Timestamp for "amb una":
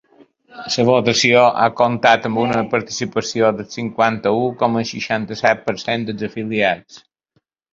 2.31-2.63